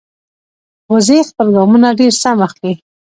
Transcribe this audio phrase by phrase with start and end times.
[0.91, 2.73] وزې خپل ګامونه ډېر سم اخلي